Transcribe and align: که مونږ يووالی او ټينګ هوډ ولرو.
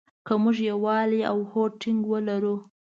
که 0.25 0.33
مونږ 0.41 0.57
يووالی 0.71 1.21
او 1.31 1.37
ټينګ 1.81 1.99
هوډ 2.07 2.09
ولرو. 2.11 2.55